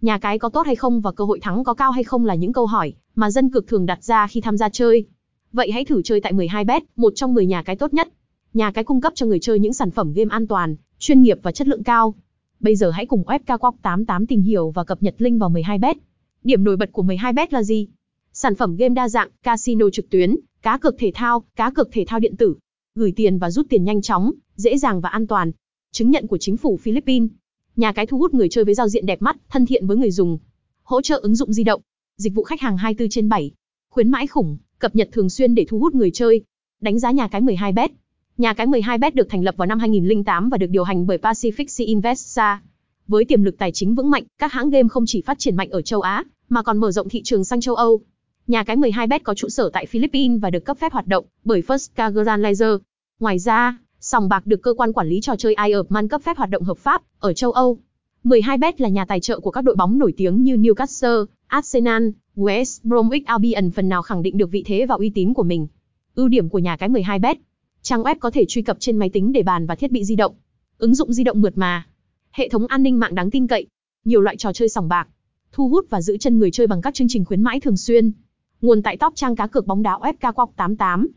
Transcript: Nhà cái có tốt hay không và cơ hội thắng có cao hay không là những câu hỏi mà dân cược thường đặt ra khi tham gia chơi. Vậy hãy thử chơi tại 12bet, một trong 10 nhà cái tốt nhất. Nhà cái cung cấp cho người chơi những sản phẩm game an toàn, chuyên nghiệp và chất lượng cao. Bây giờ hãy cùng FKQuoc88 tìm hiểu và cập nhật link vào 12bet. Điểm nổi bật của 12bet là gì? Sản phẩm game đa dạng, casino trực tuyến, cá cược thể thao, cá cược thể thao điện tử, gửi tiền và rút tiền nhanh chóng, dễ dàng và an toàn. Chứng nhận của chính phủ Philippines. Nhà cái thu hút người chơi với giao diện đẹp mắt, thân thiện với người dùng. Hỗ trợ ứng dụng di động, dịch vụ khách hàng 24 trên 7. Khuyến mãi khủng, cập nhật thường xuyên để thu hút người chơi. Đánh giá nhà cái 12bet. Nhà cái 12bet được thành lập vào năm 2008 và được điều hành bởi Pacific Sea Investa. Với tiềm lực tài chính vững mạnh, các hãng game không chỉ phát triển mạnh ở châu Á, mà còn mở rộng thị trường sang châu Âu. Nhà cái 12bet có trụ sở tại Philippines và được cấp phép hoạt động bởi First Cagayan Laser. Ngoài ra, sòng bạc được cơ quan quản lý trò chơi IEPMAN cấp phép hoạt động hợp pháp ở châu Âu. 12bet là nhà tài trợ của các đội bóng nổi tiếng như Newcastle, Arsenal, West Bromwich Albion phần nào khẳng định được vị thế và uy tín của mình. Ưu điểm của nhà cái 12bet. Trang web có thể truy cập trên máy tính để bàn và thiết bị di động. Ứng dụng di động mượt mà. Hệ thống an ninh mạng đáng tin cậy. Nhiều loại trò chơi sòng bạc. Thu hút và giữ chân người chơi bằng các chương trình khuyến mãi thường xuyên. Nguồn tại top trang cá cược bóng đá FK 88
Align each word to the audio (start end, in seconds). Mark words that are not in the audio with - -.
Nhà 0.00 0.18
cái 0.18 0.38
có 0.38 0.48
tốt 0.48 0.66
hay 0.66 0.76
không 0.76 1.00
và 1.00 1.12
cơ 1.12 1.24
hội 1.24 1.40
thắng 1.40 1.64
có 1.64 1.74
cao 1.74 1.90
hay 1.90 2.04
không 2.04 2.24
là 2.24 2.34
những 2.34 2.52
câu 2.52 2.66
hỏi 2.66 2.94
mà 3.14 3.30
dân 3.30 3.50
cược 3.50 3.66
thường 3.66 3.86
đặt 3.86 4.04
ra 4.04 4.26
khi 4.26 4.40
tham 4.40 4.56
gia 4.56 4.68
chơi. 4.68 5.04
Vậy 5.52 5.70
hãy 5.72 5.84
thử 5.84 6.02
chơi 6.02 6.20
tại 6.20 6.32
12bet, 6.32 6.80
một 6.96 7.12
trong 7.16 7.34
10 7.34 7.46
nhà 7.46 7.62
cái 7.62 7.76
tốt 7.76 7.94
nhất. 7.94 8.08
Nhà 8.54 8.70
cái 8.70 8.84
cung 8.84 9.00
cấp 9.00 9.12
cho 9.16 9.26
người 9.26 9.38
chơi 9.38 9.58
những 9.58 9.72
sản 9.72 9.90
phẩm 9.90 10.12
game 10.12 10.30
an 10.30 10.46
toàn, 10.46 10.76
chuyên 10.98 11.22
nghiệp 11.22 11.38
và 11.42 11.52
chất 11.52 11.68
lượng 11.68 11.82
cao. 11.82 12.14
Bây 12.60 12.76
giờ 12.76 12.90
hãy 12.90 13.06
cùng 13.06 13.22
FKQuoc88 13.22 14.26
tìm 14.26 14.42
hiểu 14.42 14.70
và 14.70 14.84
cập 14.84 15.02
nhật 15.02 15.14
link 15.18 15.40
vào 15.40 15.50
12bet. 15.50 15.94
Điểm 16.44 16.64
nổi 16.64 16.76
bật 16.76 16.92
của 16.92 17.02
12bet 17.02 17.46
là 17.50 17.62
gì? 17.62 17.88
Sản 18.32 18.54
phẩm 18.54 18.76
game 18.76 18.94
đa 18.94 19.08
dạng, 19.08 19.28
casino 19.42 19.90
trực 19.90 20.10
tuyến, 20.10 20.36
cá 20.62 20.78
cược 20.78 20.94
thể 20.98 21.10
thao, 21.14 21.44
cá 21.56 21.70
cược 21.70 21.88
thể 21.92 22.04
thao 22.08 22.20
điện 22.20 22.36
tử, 22.36 22.54
gửi 22.94 23.12
tiền 23.16 23.38
và 23.38 23.50
rút 23.50 23.66
tiền 23.68 23.84
nhanh 23.84 24.02
chóng, 24.02 24.32
dễ 24.56 24.78
dàng 24.78 25.00
và 25.00 25.08
an 25.08 25.26
toàn. 25.26 25.52
Chứng 25.92 26.10
nhận 26.10 26.26
của 26.26 26.38
chính 26.38 26.56
phủ 26.56 26.76
Philippines. 26.76 27.30
Nhà 27.76 27.92
cái 27.92 28.06
thu 28.06 28.18
hút 28.18 28.34
người 28.34 28.48
chơi 28.48 28.64
với 28.64 28.74
giao 28.74 28.88
diện 28.88 29.06
đẹp 29.06 29.22
mắt, 29.22 29.36
thân 29.48 29.66
thiện 29.66 29.86
với 29.86 29.96
người 29.96 30.10
dùng. 30.10 30.38
Hỗ 30.82 31.02
trợ 31.02 31.16
ứng 31.22 31.34
dụng 31.34 31.52
di 31.52 31.64
động, 31.64 31.80
dịch 32.16 32.34
vụ 32.34 32.42
khách 32.42 32.60
hàng 32.60 32.76
24 32.76 33.08
trên 33.08 33.28
7. 33.28 33.50
Khuyến 33.90 34.10
mãi 34.10 34.26
khủng, 34.26 34.58
cập 34.78 34.96
nhật 34.96 35.08
thường 35.12 35.30
xuyên 35.30 35.54
để 35.54 35.66
thu 35.68 35.78
hút 35.78 35.94
người 35.94 36.10
chơi. 36.10 36.44
Đánh 36.80 36.98
giá 36.98 37.10
nhà 37.10 37.28
cái 37.28 37.40
12bet. 37.40 37.88
Nhà 38.38 38.52
cái 38.52 38.66
12bet 38.66 39.10
được 39.14 39.28
thành 39.28 39.44
lập 39.44 39.54
vào 39.56 39.66
năm 39.66 39.78
2008 39.78 40.48
và 40.48 40.58
được 40.58 40.66
điều 40.66 40.84
hành 40.84 41.06
bởi 41.06 41.18
Pacific 41.18 41.66
Sea 41.68 41.86
Investa. 41.86 42.62
Với 43.06 43.24
tiềm 43.24 43.42
lực 43.42 43.58
tài 43.58 43.72
chính 43.72 43.94
vững 43.94 44.10
mạnh, 44.10 44.24
các 44.38 44.52
hãng 44.52 44.70
game 44.70 44.88
không 44.88 45.06
chỉ 45.06 45.22
phát 45.22 45.38
triển 45.38 45.56
mạnh 45.56 45.70
ở 45.70 45.82
châu 45.82 46.00
Á, 46.00 46.24
mà 46.48 46.62
còn 46.62 46.78
mở 46.78 46.90
rộng 46.90 47.08
thị 47.08 47.22
trường 47.24 47.44
sang 47.44 47.60
châu 47.60 47.74
Âu. 47.74 48.00
Nhà 48.46 48.64
cái 48.64 48.76
12bet 48.76 49.20
có 49.24 49.34
trụ 49.34 49.48
sở 49.48 49.70
tại 49.72 49.86
Philippines 49.86 50.40
và 50.42 50.50
được 50.50 50.64
cấp 50.64 50.78
phép 50.80 50.92
hoạt 50.92 51.06
động 51.06 51.24
bởi 51.44 51.62
First 51.66 51.88
Cagayan 51.94 52.42
Laser. 52.42 52.74
Ngoài 53.20 53.38
ra, 53.38 53.78
sòng 54.00 54.28
bạc 54.28 54.46
được 54.46 54.62
cơ 54.62 54.74
quan 54.74 54.92
quản 54.92 55.08
lý 55.08 55.20
trò 55.20 55.36
chơi 55.36 55.54
IEPMAN 55.66 56.08
cấp 56.08 56.22
phép 56.24 56.36
hoạt 56.36 56.50
động 56.50 56.62
hợp 56.62 56.78
pháp 56.78 57.02
ở 57.18 57.32
châu 57.32 57.52
Âu. 57.52 57.78
12bet 58.24 58.72
là 58.78 58.88
nhà 58.88 59.04
tài 59.04 59.20
trợ 59.20 59.40
của 59.40 59.50
các 59.50 59.64
đội 59.64 59.74
bóng 59.76 59.98
nổi 59.98 60.14
tiếng 60.16 60.42
như 60.42 60.56
Newcastle, 60.56 61.26
Arsenal, 61.46 62.08
West 62.36 62.80
Bromwich 62.84 63.22
Albion 63.26 63.70
phần 63.70 63.88
nào 63.88 64.02
khẳng 64.02 64.22
định 64.22 64.36
được 64.36 64.50
vị 64.50 64.62
thế 64.66 64.86
và 64.86 64.94
uy 64.94 65.10
tín 65.10 65.34
của 65.34 65.42
mình. 65.42 65.66
Ưu 66.14 66.28
điểm 66.28 66.48
của 66.48 66.58
nhà 66.58 66.76
cái 66.76 66.88
12bet. 66.88 67.34
Trang 67.82 68.02
web 68.02 68.14
có 68.20 68.30
thể 68.30 68.44
truy 68.48 68.62
cập 68.62 68.76
trên 68.80 68.96
máy 68.96 69.08
tính 69.08 69.32
để 69.32 69.42
bàn 69.42 69.66
và 69.66 69.74
thiết 69.74 69.92
bị 69.92 70.04
di 70.04 70.16
động. 70.16 70.34
Ứng 70.78 70.94
dụng 70.94 71.12
di 71.12 71.24
động 71.24 71.40
mượt 71.40 71.58
mà. 71.58 71.86
Hệ 72.30 72.48
thống 72.48 72.66
an 72.66 72.82
ninh 72.82 72.98
mạng 72.98 73.14
đáng 73.14 73.30
tin 73.30 73.46
cậy. 73.46 73.66
Nhiều 74.04 74.20
loại 74.20 74.36
trò 74.36 74.52
chơi 74.52 74.68
sòng 74.68 74.88
bạc. 74.88 75.08
Thu 75.52 75.68
hút 75.68 75.86
và 75.90 76.02
giữ 76.02 76.16
chân 76.16 76.38
người 76.38 76.50
chơi 76.50 76.66
bằng 76.66 76.82
các 76.82 76.94
chương 76.94 77.08
trình 77.08 77.24
khuyến 77.24 77.42
mãi 77.42 77.60
thường 77.60 77.76
xuyên. 77.76 78.12
Nguồn 78.60 78.82
tại 78.82 78.96
top 78.96 79.14
trang 79.16 79.36
cá 79.36 79.46
cược 79.46 79.66
bóng 79.66 79.82
đá 79.82 79.98
FK 80.20 80.46
88 80.56 81.08